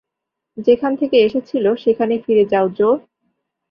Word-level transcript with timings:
যেখান 0.57 0.91
থেকে 0.95 1.17
এসেছিল 1.17 1.65
সেখানে 1.75 2.13
ফিরে 2.19 2.43
যাও, 2.45 2.65
জো। 2.69 2.89